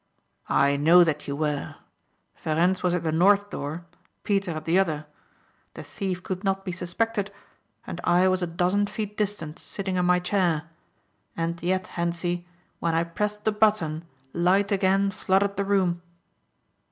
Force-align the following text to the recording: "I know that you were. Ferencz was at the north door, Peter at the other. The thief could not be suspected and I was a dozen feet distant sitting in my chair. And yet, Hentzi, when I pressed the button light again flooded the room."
"I 0.49 0.77
know 0.77 1.03
that 1.03 1.27
you 1.27 1.35
were. 1.35 1.75
Ferencz 2.35 2.81
was 2.81 2.95
at 2.95 3.03
the 3.03 3.11
north 3.11 3.51
door, 3.51 3.85
Peter 4.23 4.49
at 4.49 4.65
the 4.65 4.79
other. 4.79 5.05
The 5.75 5.83
thief 5.83 6.23
could 6.23 6.43
not 6.43 6.65
be 6.65 6.71
suspected 6.71 7.31
and 7.85 8.01
I 8.03 8.27
was 8.27 8.41
a 8.41 8.47
dozen 8.47 8.87
feet 8.87 9.15
distant 9.15 9.59
sitting 9.59 9.97
in 9.97 10.05
my 10.05 10.19
chair. 10.19 10.63
And 11.37 11.61
yet, 11.61 11.85
Hentzi, 11.89 12.47
when 12.79 12.95
I 12.95 13.03
pressed 13.03 13.45
the 13.45 13.51
button 13.51 14.03
light 14.33 14.71
again 14.71 15.11
flooded 15.11 15.55
the 15.55 15.65
room." 15.65 16.01